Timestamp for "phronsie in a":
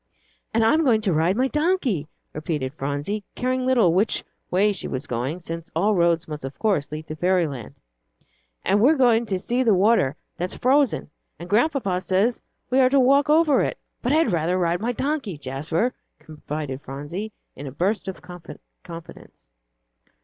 16.81-17.71